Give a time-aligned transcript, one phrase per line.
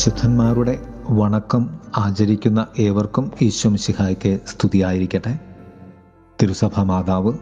[0.00, 0.78] വിശുദ്ധന്മാരുടെ
[1.10, 5.38] വണക്കം ആചരിക്കുന്ന ഏവർക്കും ഈശ്വംശിഹായ്ക്ക് സ്തുതിയായിരിക്കട്ടെ.
[6.42, 7.32] തിരുസഭ മാതാവ്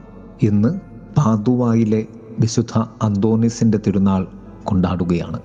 [0.43, 0.81] ഇന്ന്
[1.17, 2.07] പാതുവായിലെ
[2.41, 4.27] വിശുദ്ധ അന്തോണിസിന്റെ തിരുനാൾ
[4.65, 5.41] കൊണ്ടാടുകയാണ്.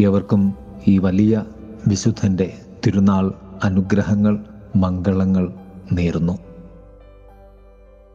[0.00, 0.54] ഏവർക്കും
[0.88, 1.44] ഈ വലിയ
[1.86, 4.44] വിശുദ്ധന്റെ തിരുനാൾ അനുഗ്രഹങ്ങൾ
[4.76, 5.52] മംഗളങ്ങൾ
[5.92, 6.38] നേരുന്നു.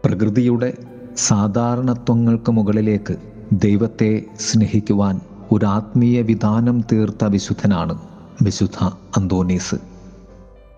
[0.05, 0.73] പ്രകൃതിയുടെ
[1.17, 3.17] സാധാരണത്വങ്ങൾക്ക് മുകളിലേക്ക്
[3.51, 5.21] ദൈവത്തെ സ്നേഹിക്കുവാൻ
[5.51, 7.97] ഒരു ആത്മീയ വിധാനം തീർത്ത വിശുദ്ധനാണ്
[8.41, 8.83] വിശുദ്ധ
[9.17, 9.75] അന്തോണീസ്.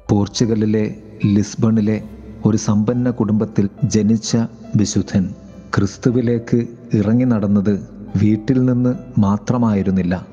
[0.09, 2.03] പോർച്ചുഗലിലെ ലിസ്ബണിലെ
[2.45, 4.37] ഒരു സമ്പന്ന കുടുംബത്തിൽ ജനിച്ച
[4.75, 5.29] വിശുദ്ധൻ
[5.75, 7.87] ക്രിസ്തുവിലേക്ക് ഇറങ്ങി നടന്നത്
[8.23, 10.25] വീട്ടിൽ നിന്ന് മാത്രമായിരുന്നില്ല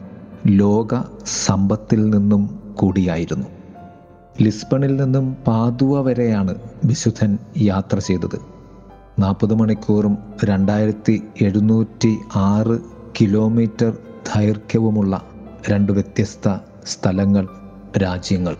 [0.47, 3.47] ലോക സമ്പത്തിൽ നിന്നും കൂടിയായിരുന്നു.
[4.43, 6.55] ലിസ്ബണിൽ നിന്നും പാതുവ വരെയാണ്
[6.85, 8.39] വിശുദ്ധൻ യാത്ര ചെയ്തത്.
[9.19, 12.79] നാൽപ്പത് മണിക്കൂറും രണ്ടായിരത്തി എഴുന്നൂറ്റി ആറ്
[13.21, 13.93] കിലോമീറ്റർ
[14.29, 15.23] ദൈർഘ്യവുമുള്ള
[15.71, 17.49] രണ്ട് വ്യത്യസ്ത സ്ഥലങ്ങൾ
[17.97, 18.57] രാജ്യങ്ങൾ.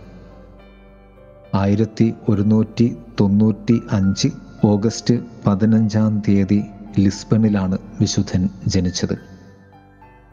[1.55, 4.27] ആയിരത്തി ഒരുന്നൂറ്റി തൊണ്ണൂറ്റി അഞ്ച്
[4.65, 6.63] ഓഗസ്റ്റ് പതിനഞ്ചാം തീയതി
[6.99, 9.15] ലിസ്ബണിലാണ് വിശുദ്ധൻ ജനിച്ചത്.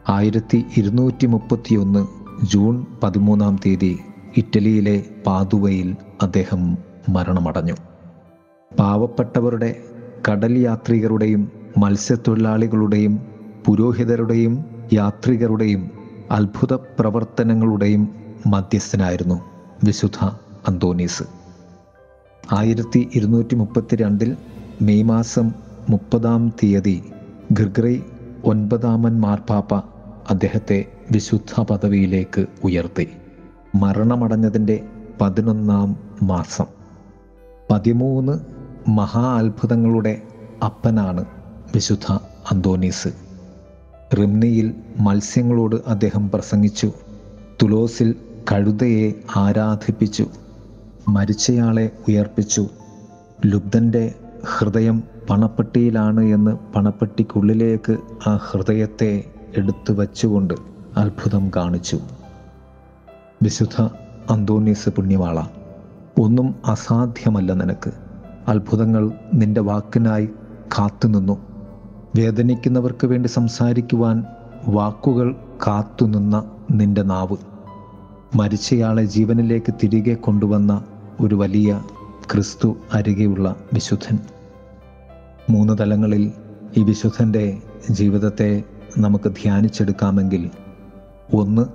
[0.09, 2.07] ആയിരത്തി ഇരുന്നൂറ്റി മുപ്പത്തിയൊന്ന്
[2.45, 3.99] ജൂൺ പതിമൂന്നാം തീയതി
[4.37, 6.77] ഇറ്റലിയിലെ പാതുവയിൽ അദ്ദേഹം
[7.09, 7.75] മരണമടഞ്ഞു.
[8.79, 9.83] പാവപ്പെട്ടവരുടെ
[10.29, 13.19] കടൽ യാത്രികരുടെയും മത്സ്യത്തൊഴിലാളികളുടെയും
[13.65, 15.91] പുരോഹിതരുടെയും യാത്രികരുടെയും
[16.31, 18.15] അത്ഭുത പ്രവർത്തനങ്ങളുടെയും
[18.47, 19.41] മധ്യസ്ഥനായിരുന്നു
[19.83, 20.25] വിശുദ്ധ
[20.67, 21.23] അന്തോണീസ്.
[22.53, 24.37] ആയിരത്തി ഇരുന്നൂറ്റി മുപ്പത്തിരണ്ടിൽ
[24.81, 25.51] മെയ് മാസം
[25.89, 27.03] മുപ്പതാം തീയതി
[27.53, 27.99] ഗിർഗ്രൈ
[28.45, 29.75] ഒൻപതാമൻ മാർപ്പാപ്പ
[30.29, 33.09] അദ്ദേഹത്തെ വിശുദ്ധ പദവിയിലേക്ക് ഉയർത്തി.
[33.75, 34.85] മരണമടഞ്ഞതിന്റെ
[35.21, 36.65] പതിനൊന്നാം മാസം.
[37.71, 38.39] പതിമൂന്ന്
[38.89, 40.21] മഹാ അത്ഭുതങ്ങളുടെ
[40.65, 41.25] അപ്പനാണ്
[41.75, 42.11] വിശുദ്ധ
[42.51, 43.30] അന്തോണീസ്.
[44.17, 46.91] റിംനിയിൽ മത്സ്യങ്ങളോട് അദ്ദേഹം പ്രസംഗിച്ചു.
[47.63, 48.15] തുലോസിൽ
[48.51, 50.27] കഴുതയെ ആരാധിപ്പിച്ചു.
[51.07, 52.67] മരിച്ചയാളെ ഉയർപ്പിച്ചു.
[53.45, 54.13] ലുബ്ധന്റെ
[54.45, 59.23] ഹൃദയം പണപ്പെട്ടിയിലാണ് എന്ന് പണപ്പെട്ടിക്കുള്ളിലേക്ക് ആ ഹൃദയത്തെ
[59.57, 60.53] എടുത്തു വച്ചുകൊണ്ട്
[60.97, 61.99] അത്ഭുതം കാണിച്ചു.
[63.43, 63.81] വിശുദ്ധ
[64.29, 65.43] അന്തോണീസ് പുണ്യവാള
[66.19, 67.91] ഒന്നും അസാധ്യമല്ല നിനക്ക്.
[68.47, 70.25] അത്ഭുതങ്ങൾ നിന്റെ വാക്കിനായി
[70.79, 71.50] കാത്തുനിന്നു.
[72.15, 74.23] വേദനിക്കുന്നവർക്ക് വേണ്ടി സംസാരിക്കുവാൻ
[74.67, 75.35] വാക്കുകൾ
[75.67, 77.37] കാത്തുനിന്ന നിന്റെ നാവ്.
[78.35, 80.85] മരിച്ചയാളെ ജീവനിലേക്ക് തിരികെ കൊണ്ടുവന്ന
[81.19, 81.81] ഒരു വലിയ
[82.33, 84.19] ക്രിസ്തു അരികെയുള്ള വിശുദ്ധൻ.
[85.49, 86.31] മൂന്ന് തലങ്ങളിൽ
[86.77, 87.61] ഈ വിശുദ്ധന്റെ
[87.91, 88.63] ജീവിതത്തെ
[88.97, 90.49] നമുക്ക് ധ്യാനിച്ചെടുക്കാമെങ്കിൽ
[91.33, 91.65] ഒന്ന്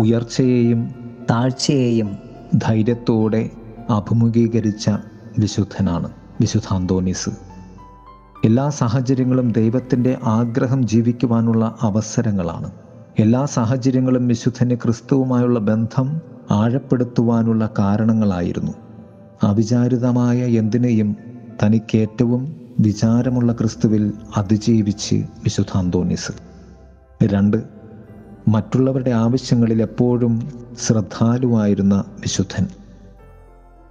[0.00, 0.94] ഉയർച്ചയെയും
[1.30, 2.16] താഴ്ചയെയും
[2.54, 3.50] ധൈര്യത്തോടെ
[3.90, 4.90] അഭിമുഖീകരിച്ച
[5.38, 6.10] വിശുദ്ധനാണ്
[6.40, 7.30] വിശുദ്ധ അന്തോണീസ്
[8.46, 12.70] എല്ലാ സാഹചര്യങ്ങളും ദൈവത്തിന്റെ ആഗ്രഹം ജീവിക്കുവാനുള്ള അവസരങ്ങളാണ്.
[13.18, 16.20] എല്ലാ സാഹചര്യങ്ങളും വിശുദ്ധന് ക്രിസ്തുവുമായുള്ള ബന്ധം
[16.50, 18.72] ആഴപ്പെടുത്തുവാനുള്ള കാരണങ്ങളായിരുന്നു.
[19.42, 21.16] അവിചാരിതമായ എന്തിനേയും
[21.62, 26.32] തനിക്കേറ്റവും വിചാരമുള്ള ക്രിസ്തുവിൽ അതിജീവിച്ച് വിശുദ്ധ അന്തോണീസ്.
[27.24, 27.56] രണ്ട്
[28.48, 30.52] മറ്റുള്ളവരുടെ ആവശ്യങ്ങളിൽ എപ്പോഴും
[30.86, 32.66] ശ്രദ്ധാലുവായിരുന്ന വിശുദ്ധൻ.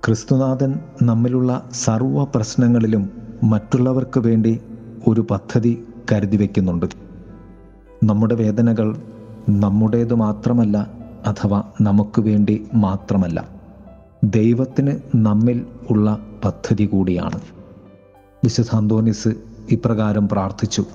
[0.06, 4.60] ക്രിസ്തുനാഥൻ നമ്മിലുള്ള സർവ പ്രശ്നങ്ങളിലും മറ്റുള്ളവർക്ക് വേണ്ടി
[5.08, 6.86] ഒരു പദ്ധതി കരുതി വയ്ക്കുന്നുണ്ട്
[8.04, 8.98] നമ്മുടെ വേദനകൾ
[9.50, 10.78] നമ്മുടേത് മാത്രമല്ല
[11.28, 13.50] അഥവാ നമുക്ക് വേണ്ടി മാത്രമല്ല.
[14.24, 17.40] ദൈവത്തിന് നമ്മിൽ ഉള്ള പദ്ധതി കൂടിയാണ്.
[18.44, 19.28] വിശുദ്ധ അന്തോണിസ്
[19.72, 20.86] ഇപ്രകാരം പ്രാർത്ഥിച്ചു.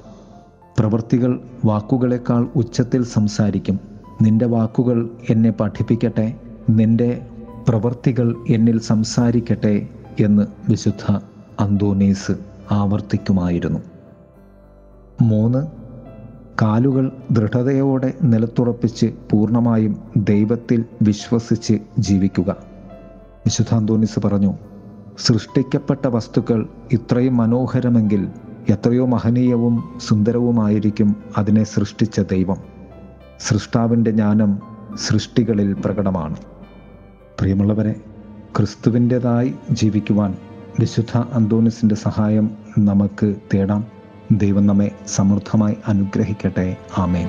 [0.78, 3.80] പ്രവൃത്തികൾ വാക്കുകളെക്കാൾ ഉച്ചത്തിൽ സംസാരിക്കും.
[4.22, 6.34] നിന്റെ വാക്കുകൾ എന്നെ പഠിപ്പിക്കട്ടെ.
[6.70, 7.26] നിന്റെ
[7.68, 9.88] പ്രവൃത്തികൾ എന്നിൽ സംസാരിക്കട്ടെ
[10.20, 11.20] എന്ന് വിശുദ്ധ
[11.60, 12.32] അന്തോണീസ്
[12.70, 13.78] ആവർത്തിക്കുമായിരുന്നു.
[15.22, 15.66] മൂന്ന്
[16.62, 22.56] കാലുകൾ ദൃഢതയോടെ നിലത്തുറപ്പിച്ച് പൂർണമായും ദൈവത്തിൽ വിശ്വസിച്ച് ജീവിക്കുക.
[23.44, 24.54] വിശുദ്ധ അന്തോണീസ് പറഞ്ഞു
[25.18, 28.28] സൃഷ്ടിക്കപ്പെട്ട വസ്തുക്കൾ ഇത്രയും മനോഹരമെങ്കിൽ
[28.68, 32.56] എത്രയോ മഹനീയവും സുന്ദരവുമായിരിക്കും അതിനെ സൃഷ്ടിച്ച ദൈവം.
[33.40, 34.60] സൃഷ്ടാവിന്റെ ജ്ഞാനം
[34.94, 36.36] സൃഷ്ടികളിൽ പ്രകടമാണ്.
[37.40, 37.94] പ്രിയമുള്ളവരെ
[38.56, 40.34] ക്രിസ്തുവിന്റെതായി ജീവിക്കുവാൻ
[40.80, 43.86] വിശുദ്ധ അന്തോണിസിന്റെ സഹായം നമുക്ക് തേടാം.
[44.32, 46.76] ദൈവം നമ്മെ സമൃദ്ധമായി അനുഗ്രഹിക്കട്ടെ.
[46.98, 47.28] ആമേൻ.